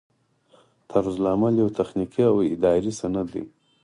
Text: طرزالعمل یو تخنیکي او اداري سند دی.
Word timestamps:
طرزالعمل 0.91 1.53
یو 1.61 1.69
تخنیکي 1.79 2.23
او 2.31 2.35
اداري 2.53 2.91
سند 2.99 3.27
دی. 3.33 3.43